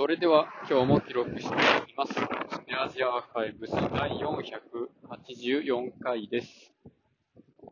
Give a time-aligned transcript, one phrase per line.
[0.00, 2.14] それでは今日も記録していきます。
[2.14, 2.18] ス
[2.66, 6.72] ネアジアアーカイブス第484回です。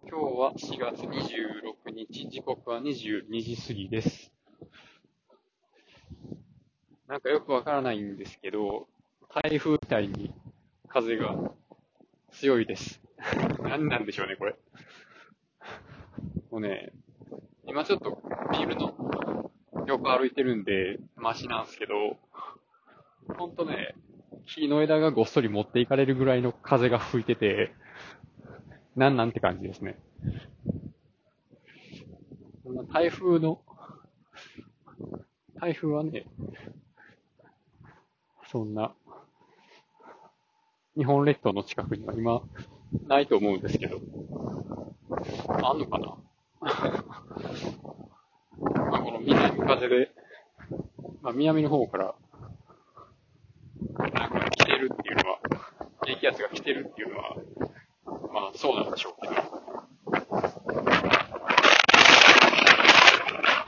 [0.06, 4.30] 今日は4月26日、時刻は22時過ぎです。
[7.06, 8.88] なんかよくわからないんですけど、
[9.42, 10.34] 台風みたいに
[10.86, 11.34] 風が
[12.32, 13.00] 強いです。
[13.62, 14.54] 何なんでしょうね、これ。
[16.50, 16.92] もうね、
[17.66, 18.20] 今ちょっと
[18.52, 19.50] ビールの
[19.86, 22.16] 横歩いてるんで、マシなんですけど、
[23.36, 23.94] ほんとね、
[24.46, 27.72] 木の枝がごっそり持っていかれるぐらいの風が吹いてて、
[28.96, 29.98] なんなんて感じですね。
[32.92, 33.60] 台風の、
[35.60, 36.26] 台風はね、
[38.50, 38.94] そんな、
[40.96, 42.42] 日本列島の近くには今、
[43.06, 44.00] ないと思うんですけど、
[45.62, 46.16] あんのかな？
[48.60, 50.10] まあ、この南風で、
[51.28, 52.14] まあ、南の方から、
[53.98, 55.38] なんか来てるっていうのは、
[56.06, 57.36] 低気圧が来てるっていうのは、
[58.32, 59.34] まあそうなんでしょうけど。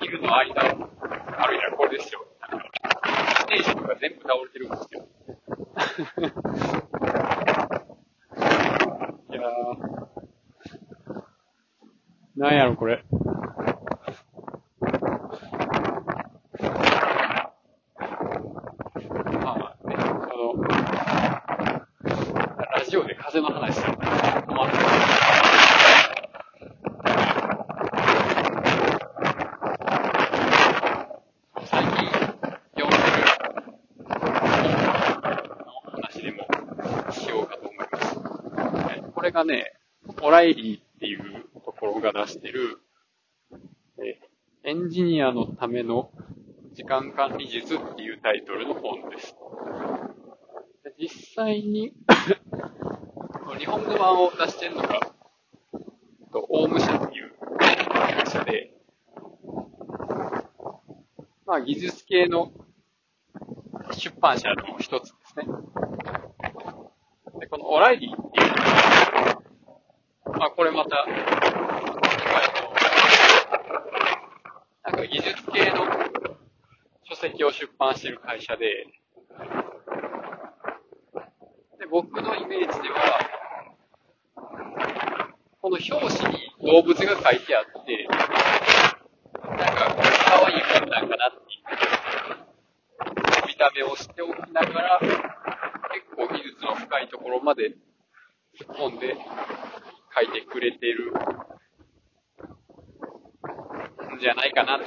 [0.01, 2.25] 昼の間を歩いたらこれですよ。
[3.41, 5.07] ステージとか全部倒れてるんですよ。
[9.33, 10.01] いやー、
[12.37, 13.05] なんやろこれ。
[19.43, 20.63] まあね、その、
[22.75, 24.73] ラジオで風の話するの困る。
[31.65, 31.93] 最近
[32.77, 33.03] 読んでる
[34.19, 34.33] 本
[35.67, 36.47] の話でも
[37.13, 38.19] しようかと思います。
[38.97, 39.73] えこれがね、
[40.23, 42.79] オライリーっていうところが出してる、
[44.65, 46.11] エンジニアのための
[46.73, 49.35] 時間管理術っていうタイトルの本です。
[50.85, 51.93] で実際に
[53.59, 55.01] 日本語版を出してるのが、
[56.49, 58.75] オウム社っていう会社で、
[61.47, 62.53] まあ技術系の
[63.93, 65.47] 出版社の一つですね。
[67.39, 68.20] で、このオライリー、
[70.43, 71.05] あこれまた、
[74.91, 75.87] なんか技術系の
[77.05, 78.87] 書籍を出版している会社で、
[81.79, 83.21] で、僕のイメージでは、
[85.61, 85.91] この表
[86.23, 91.59] 紙に動物が書いてあって、なんか、可愛い本なんかなってい
[93.45, 95.11] う、見た目をしておきながら、結
[96.17, 97.75] 構技術の深いところまで
[98.59, 99.19] 突っ込んで
[100.15, 101.13] 書いてくれてる
[104.17, 104.87] んじゃないかなって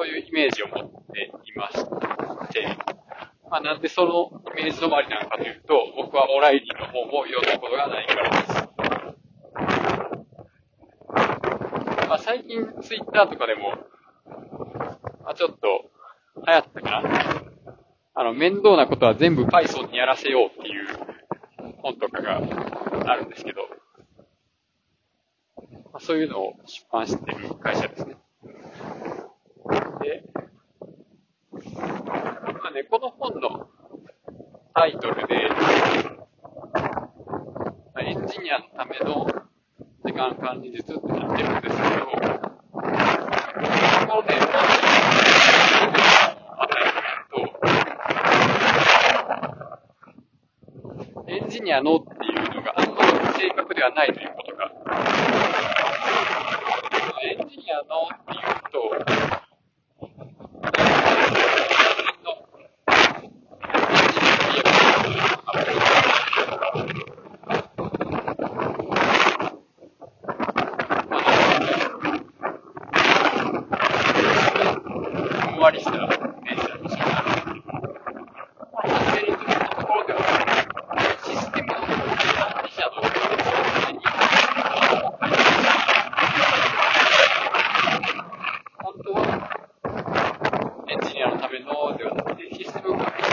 [0.00, 1.84] そういうイメージを持っていまし
[2.52, 2.76] て、
[3.50, 8.70] まあ、なんでそのイメージ止まりなのかというと、僕はオライリーの本を読んだことがないからです。
[12.08, 13.74] まあ、最近ツイッターとかでも、
[15.22, 15.90] まあ、ちょっと
[16.46, 17.42] 流行ったかな。
[18.14, 20.59] あの、面倒なことは全部 Python にやらせようっていう
[21.82, 22.36] 本とかが
[23.06, 23.62] あるんですけど、
[25.56, 28.16] まあ、そういうのを出版してる会社ですね。
[30.00, 30.24] で、
[31.52, 33.68] まあね、この本の
[34.74, 35.50] タイトルで、
[38.02, 39.26] エンジニアのための
[40.04, 44.38] 時間管理術ってなってるんですけど、このね、
[51.26, 53.02] エンジニアのっていうのがあんま
[53.79, 54.70] りないということが、
[57.22, 58.40] エンジニアのっていう
[58.70, 58.78] と、
[75.46, 76.00] ふんわりした電
[76.56, 77.04] 車でした。
[77.04, 80.18] まあ、確かにというところでは、
[81.24, 81.86] システムの管
[82.64, 82.90] 理者の
[88.82, 89.20] 本当は、
[90.88, 91.66] エンジニアのための
[91.96, 93.30] ではなくて、システム管理者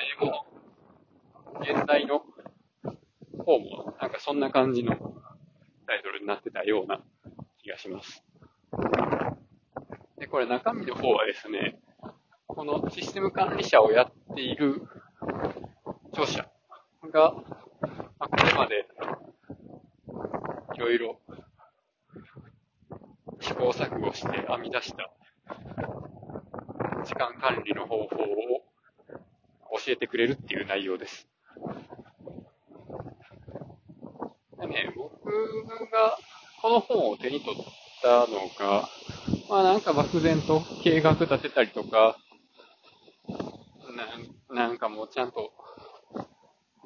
[0.00, 0.32] 英語の
[1.60, 2.22] 現代の
[3.44, 7.00] 方も、なんかそんな感じのタイトルになってたような
[7.60, 8.22] 気がします。
[10.16, 11.80] で、これ中身の方はですね、
[12.46, 14.86] このシステム管理者をやっている
[16.12, 16.48] 著者
[17.12, 17.34] が、
[18.20, 18.86] まあこれまで
[20.76, 21.18] いろいろ
[23.40, 25.10] 試行錯誤して編み出した
[27.04, 28.06] 時間管理の方法を
[29.84, 31.28] 教えてくれるっていう内容です。
[34.64, 35.10] でね、僕
[35.92, 36.16] が
[36.64, 37.62] この本を手に取っ
[38.00, 38.88] たのが、
[39.50, 42.16] まあなんか漠然と計画立てたりとか、
[44.48, 45.52] ななんかもうちゃんと、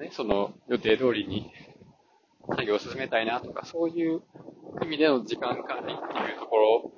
[0.01, 1.53] ね、その予定通りに
[2.49, 4.23] 作業を進めたいなとか、そういう
[4.83, 6.93] 意味での時間管理っていうところを、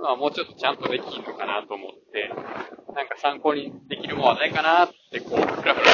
[0.00, 2.30] まあもうちょっとちゃんとできるのかなと思って、
[2.94, 5.89] なんか参考にできるものはないかなってこう、ふらふら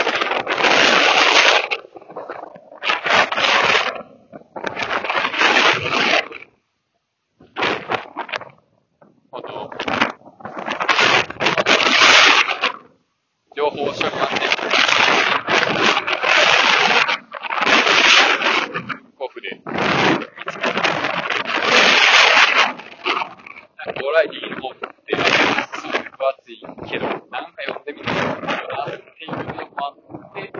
[26.26, 26.58] 分厚い
[26.90, 27.31] けど、なんか
[27.67, 29.94] 読んでみたいなっていうのもあっ
[30.34, 30.52] て、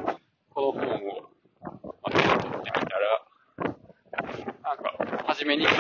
[0.55, 1.31] この本を、
[1.63, 1.71] ま
[2.05, 3.11] あ、手に取ってみたら、
[4.63, 5.77] なんか、初めにどこ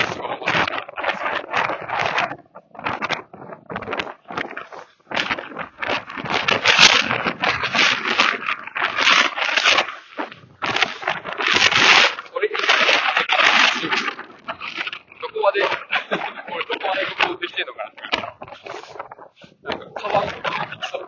[15.43, 15.61] まで。
[16.47, 18.36] これ、どこまで行動できてるのかなって
[19.63, 21.03] なんか、カバンとかできそう。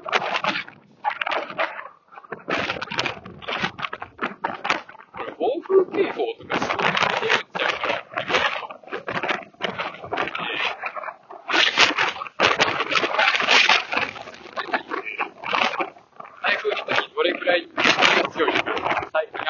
[5.18, 6.86] これ、暴風警報とかすごい
[7.20, 7.98] 出るんちゃうかな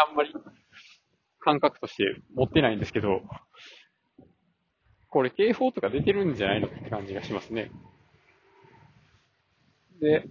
[0.09, 0.33] あんまり
[1.41, 2.05] 感覚として
[2.35, 3.23] 持ってないんですけど、
[5.11, 7.71] これ警報とか出てるんじゃないのって感じがしますね。
[10.01, 10.29] で、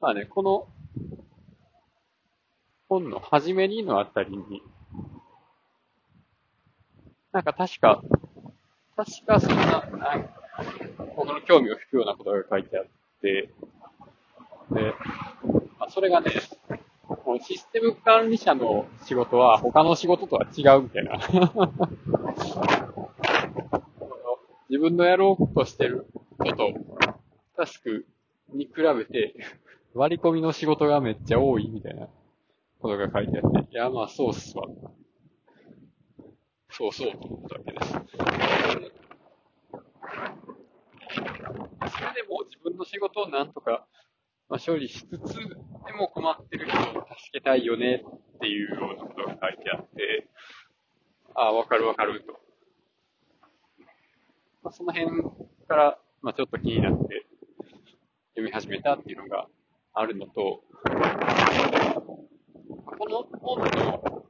[0.00, 0.66] まあね、この
[2.88, 4.62] 本の初めにのあたりに、
[7.32, 8.02] なんか確か、
[8.96, 10.28] 確かそんな、なん
[11.16, 12.86] 僕の興味を引くようなことが書いてあっ
[13.20, 13.50] て、
[14.70, 14.94] で、
[15.78, 16.32] まあ、それがね、
[17.28, 21.18] このシステム管理者の仕事は他の仕事とは違うみたいな。
[24.70, 26.06] 自分のやろうとしてる
[26.38, 26.72] こと、
[27.54, 28.06] タスク
[28.54, 29.34] に比べて
[29.92, 32.08] 割り込みの仕事がめっちゃ多いみたいな
[32.78, 34.64] ことが書いてあって、いや、まあそうっすわ。
[36.70, 37.92] そうそうと思ったわけです。
[37.92, 38.00] そ
[42.06, 43.86] れでも自分の仕事をなんとか、
[44.48, 45.38] まあ、処理しつつ、
[45.98, 48.04] も困ってる人を助けたいよね
[48.36, 50.28] っていうようなことが書いてあって、
[51.34, 52.32] ああ、わかるわかると。
[54.62, 55.22] まあ、その辺
[55.66, 57.26] から、まあ、ちょっと気になって
[58.34, 59.46] 読み始めたっていうのが
[59.94, 60.62] あるのと、
[62.86, 64.24] この本の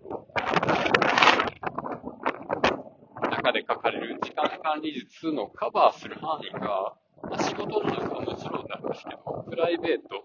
[3.31, 10.25] 中で書かれる時間管理術のカバーする範囲が、まあ、仕事の中はもちろんなんですけど、プライベート、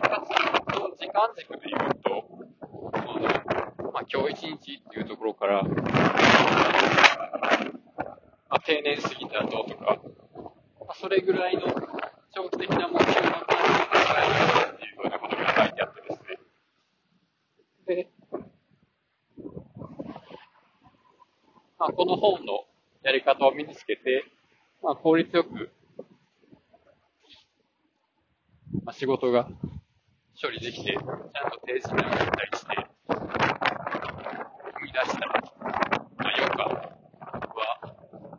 [0.00, 2.10] かつ、その時間軸で言うと、
[2.60, 3.22] この、
[3.92, 5.70] まあ、今日一日っていうところから、ま
[8.50, 9.98] あ、定年過ぎた後とか、
[10.80, 11.62] まあ、それぐらいの
[12.34, 18.04] 長期的な目標が考えっていうようなことが書いてあってですね。
[18.04, 18.10] で、
[21.78, 22.64] まあ、この本の
[23.02, 24.24] やり方を身につけて、
[24.82, 25.70] まあ、効率よく、
[28.84, 29.48] まあ、仕事が
[30.40, 31.04] 処理できて、ちゃん
[31.50, 35.40] と定時に上がったりして、生み出した、まあ、
[36.20, 36.92] 余暇は、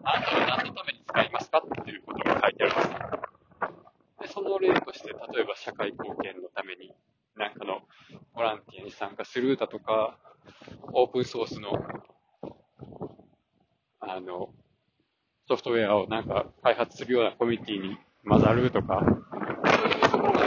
[0.04, 2.90] あなたは何のために使いますかっていうことが書いてあるんです。
[4.22, 6.94] で、その例として、例えば社会貢献のために、
[7.36, 7.82] なんかの
[8.34, 8.64] ボラン
[9.32, 10.18] スルーだとか、
[10.92, 11.70] オープンソースの
[14.00, 14.50] あの、
[15.48, 20.40] ソフトウェアをなんか開発するようなコミュニティに混ざるとか、そういうところが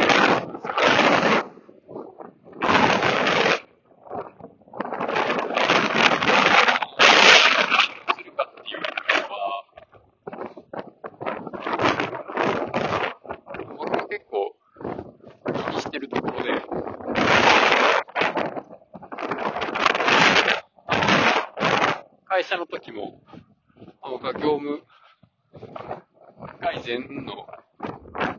[8.16, 9.64] するかっていうのは、
[13.78, 14.56] 僕も結構
[15.70, 16.50] 気にしてるところで、
[22.92, 23.22] 会社の時も、
[24.02, 24.82] 僕は業務
[26.61, 27.46] 改善の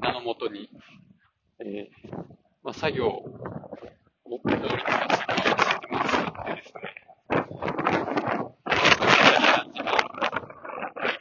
[0.02, 0.70] 名のもとに、
[1.60, 2.18] えー、
[2.64, 6.82] まあ、作業もっと効率化してる話してますってですね。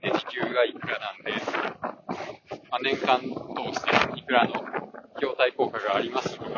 [0.02, 1.32] で、時給がいくらなんで、
[2.70, 3.26] まあ、年間通
[3.72, 4.52] していくらの
[5.20, 6.50] 業態効果がありますとか、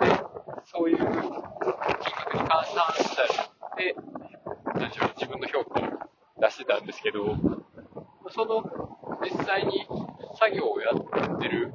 [0.00, 0.22] で、
[0.64, 1.18] そういう金額
[2.34, 3.28] に換算したり
[3.76, 3.94] で、
[4.74, 5.82] 何でしょう、自分の評価を
[6.40, 7.36] 出してたんですけど、
[8.30, 8.62] その、
[9.22, 9.86] 実際に
[10.38, 11.72] 作業をやってる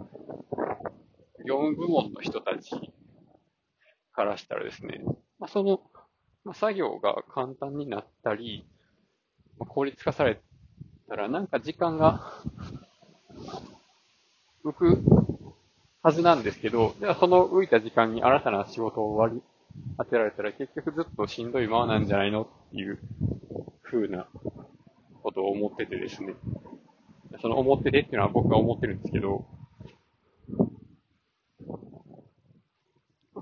[1.48, 2.72] 業務部門の人たち
[4.14, 5.02] からしたらですね、
[5.40, 5.82] ま、その、
[6.44, 8.68] ま、作業が簡単になったり、
[9.60, 10.40] まあ、効率化され
[11.08, 12.32] たら、なんか時間が
[14.64, 15.04] 浮く
[16.04, 19.42] はずなんですけど、ではその浮いた時間に新たな仕事を割り
[19.98, 23.00] 当てられたら結局ずっとしんどいままなんじゃないのっていう
[23.84, 24.28] 風な
[25.28, 26.36] ことを思っててですね。
[27.42, 29.46] その思っててっていうのは僕が思ってるんですけど、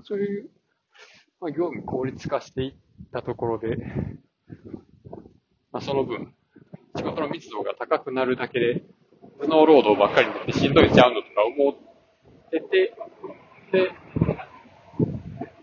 [0.02, 0.50] そういう、
[1.40, 2.74] まあ、業務効率化していっ
[3.12, 3.76] たところで、
[5.70, 6.34] まあ、その分、
[6.96, 8.82] 仕事の密度が高くなるだけで、
[9.40, 12.94] 頭脳労働ばっかりになってしんどいちゃうのとか思ってて、
[13.70, 13.92] で、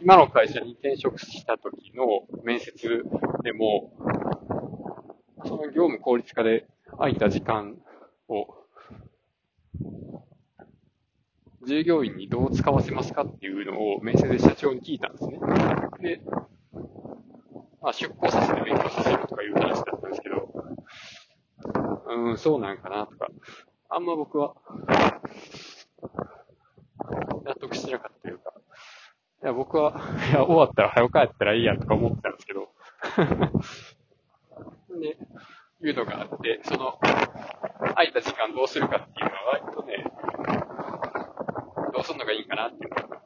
[0.02, 2.06] 今の会社に転職した時の
[2.44, 3.04] 面接
[3.44, 3.92] でも、
[5.46, 7.78] その業務効率化で空いた時間
[8.28, 8.48] を、
[11.66, 15.40] 従業員にどう使わせますかっていうのを面接で社長に聞いたんですね。
[16.02, 16.22] で、
[17.82, 20.54] まあ、出向させて勉強させるとかいう話だったんですけど、
[22.08, 23.28] うん、そうなんかなとか、
[23.90, 24.56] あんま僕は、
[27.46, 28.54] 納得してなかったというか、
[29.44, 32.70] いや、僕は、いや、終わったら早く帰ったらいいやとか思ってたんですけど、
[35.88, 36.98] いうのがあって、その、
[37.96, 40.06] 空いた時間どうするかっていうのは割とね、
[41.94, 43.22] どうするのがいいかなっていうのが、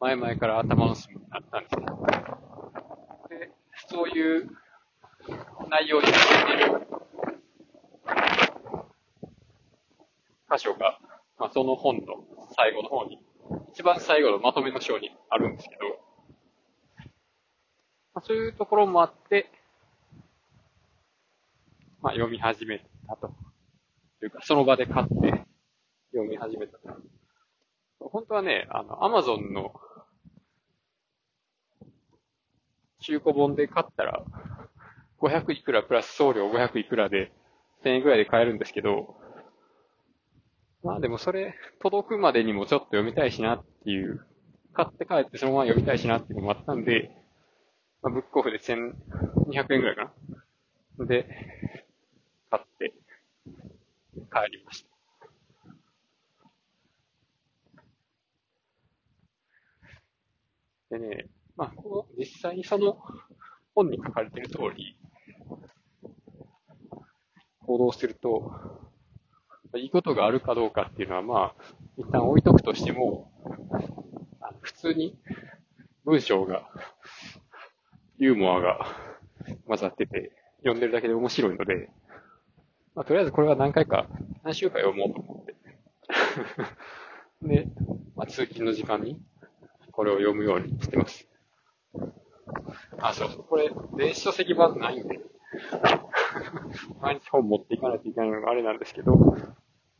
[0.00, 1.86] 前々から頭の隅にあったんですね。
[3.28, 3.50] で、
[3.88, 4.50] そういう
[5.68, 6.86] 内容についている
[10.50, 10.98] 箇所が、
[11.38, 12.24] まあ、その本の
[12.56, 13.20] 最後の方に、
[13.72, 15.82] 一番最後のまとめの章にあるんですけど、
[18.14, 19.50] まあ、そういうところもあって、
[22.12, 22.78] 読み始め
[23.08, 23.34] たと。
[24.20, 25.44] というか、その場で買って
[26.12, 26.88] 読み始めたと。
[28.00, 29.72] 本当はね、あの、アマゾンの
[33.00, 34.24] 中古本で買ったら、
[35.20, 37.32] 500いくらプラス送料500いくらで
[37.84, 39.16] 1000円ぐらいで買えるんですけど、
[40.82, 44.24] まあでもそれ、届くまでにもちょっと読みたいしなっていう、
[44.72, 47.10] 買って帰ってそのまま読みたいしなっていうのもあったんで、
[48.02, 50.12] まあ、ブックオフで1200円ぐらいか
[50.98, 51.06] な。
[51.06, 51.26] で、
[52.52, 52.92] 買って
[54.14, 54.84] 帰りまし
[60.90, 60.98] た。
[60.98, 62.98] でね、まあ、この、実際にその
[63.74, 64.98] 本に書かれている通り、
[67.60, 68.52] 行動すると、
[69.76, 73.32] いいことがあるかどうかっていうのは、まあ、一旦置いとくとしても、
[74.60, 75.18] 普通に
[76.04, 76.68] 文章が、
[78.18, 78.86] ユーモアが
[79.66, 81.90] 混ざってて、読んでるだけで面白いので、
[82.94, 84.06] まあ、とりあえずこれは何回か、
[84.42, 85.56] 何週か読もうと思って。
[87.42, 87.66] で、
[88.14, 89.20] まあ、通勤の時間に、
[89.92, 91.28] これを読むようにしてます。
[92.98, 95.20] あ、そうそう、これ、電子書籍版ないんで、
[97.00, 99.16] 毎日本持っていかないといけないのがあれなんですけど、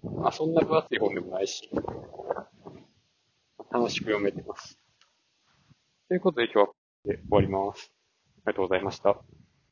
[0.02, 1.70] まあそんな分厚い本でもないし、
[3.70, 4.78] 楽しく読めてます。
[6.08, 6.74] ということで今日はこ
[7.06, 7.92] れで終わります。
[8.46, 9.20] ありがとうございました。